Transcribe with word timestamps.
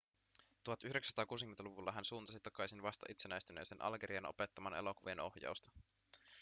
1960-luvulla 0.69 1.91
hän 1.91 2.05
suuntasi 2.05 2.39
takaisin 2.39 2.81
vasta 2.83 3.05
itsenäistyneeseen 3.09 3.81
algeriaan 3.81 4.25
opettamaan 4.29 4.75
elokuvien 4.77 5.19
ohjausta 5.19 5.71